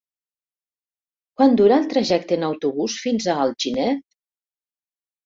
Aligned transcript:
Quant 1.41 1.53
dura 1.61 1.77
el 1.81 1.85
trajecte 1.91 2.39
en 2.41 2.45
autobús 2.47 2.97
fins 3.05 3.29
a 3.29 3.37
Alginet? 3.45 4.01